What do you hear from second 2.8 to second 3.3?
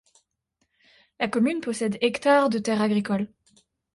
agricoles.